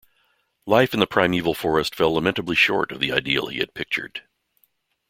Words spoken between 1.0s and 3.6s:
primeval forest fell lamentably short of the ideal he